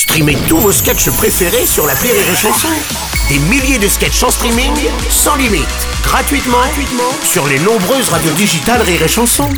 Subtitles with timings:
[0.00, 2.68] Streamez tous vos sketchs préférés sur la Rire et Chanson.
[3.28, 4.72] Des milliers de sketchs en streaming,
[5.10, 5.68] sans limite,
[6.02, 9.50] gratuitement, gratuitement sur les nombreuses radios digitales Rire et Chanson.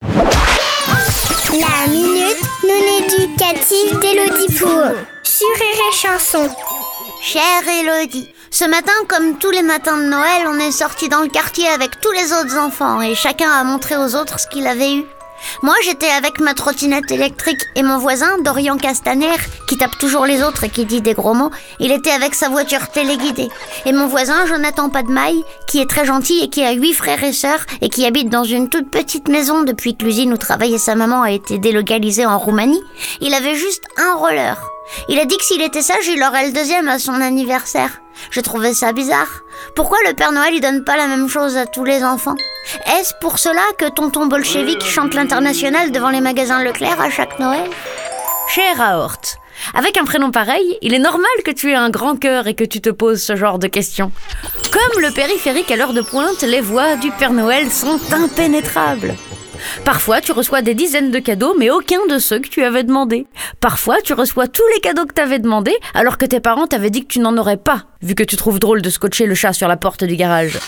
[0.00, 6.48] La minute non éducative d'Élodie Pour sur Rire et Chanson.
[7.20, 11.28] Chère Elodie, ce matin, comme tous les matins de Noël, on est sorti dans le
[11.28, 14.94] quartier avec tous les autres enfants et chacun a montré aux autres ce qu'il avait
[14.94, 15.04] eu.
[15.62, 19.36] Moi, j'étais avec ma trottinette électrique et mon voisin, Dorian Castaner,
[19.66, 21.50] qui tape toujours les autres et qui dit des gros mots,
[21.80, 23.48] il était avec sa voiture téléguidée.
[23.84, 27.32] Et mon voisin, Jonathan Padmaille, qui est très gentil et qui a huit frères et
[27.32, 30.94] sœurs et qui habite dans une toute petite maison depuis que l'usine où travaillait sa
[30.94, 32.82] maman a été délocalisée en Roumanie,
[33.20, 34.58] il avait juste un roller.
[35.08, 38.00] Il a dit que s'il était sage, il aurait le deuxième à son anniversaire.
[38.30, 39.42] Je trouvais ça bizarre.
[39.76, 42.36] Pourquoi le Père Noël il donne pas la même chose à tous les enfants?
[42.86, 47.68] Est-ce pour cela que tonton bolchevique chante l'international devant les magasins Leclerc à chaque Noël?
[48.48, 49.20] Cher Aort,
[49.74, 52.64] avec un prénom pareil, il est normal que tu aies un grand cœur et que
[52.64, 54.12] tu te poses ce genre de questions.
[54.72, 59.14] Comme le périphérique à l'heure de pointe, les voix du Père Noël sont impénétrables.
[59.84, 63.26] Parfois, tu reçois des dizaines de cadeaux, mais aucun de ceux que tu avais demandé.
[63.60, 66.90] Parfois, tu reçois tous les cadeaux que tu avais demandé, alors que tes parents t'avaient
[66.90, 69.52] dit que tu n'en aurais pas, vu que tu trouves drôle de scotcher le chat
[69.52, 70.58] sur la porte du garage.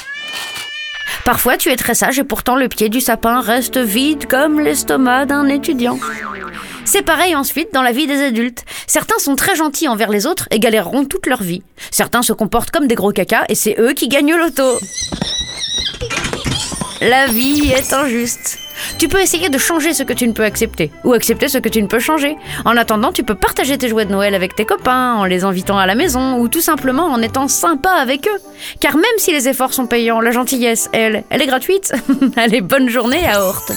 [1.24, 5.26] Parfois, tu es très sage et pourtant le pied du sapin reste vide comme l'estomac
[5.26, 5.98] d'un étudiant.
[6.84, 8.64] C'est pareil ensuite dans la vie des adultes.
[8.86, 11.62] Certains sont très gentils envers les autres et galéreront toute leur vie.
[11.90, 14.78] Certains se comportent comme des gros cacas et c'est eux qui gagnent l'auto.
[17.00, 18.58] La vie est injuste.
[19.00, 21.70] Tu peux essayer de changer ce que tu ne peux accepter, ou accepter ce que
[21.70, 22.36] tu ne peux changer.
[22.66, 25.78] En attendant, tu peux partager tes jouets de Noël avec tes copains, en les invitant
[25.78, 28.38] à la maison, ou tout simplement en étant sympa avec eux.
[28.78, 31.94] Car même si les efforts sont payants, la gentillesse, elle, elle est gratuite.
[32.36, 33.72] Allez, bonne journée à Horte.